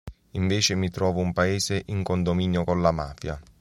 Invece 0.31 0.73
mi 0.73 0.89
trovo 0.89 1.19
un 1.19 1.31
paese 1.31 1.83
in 1.85 2.01
condominio 2.01 2.63
con 2.63 2.81
la 2.81 2.89
mafia. 2.91 3.39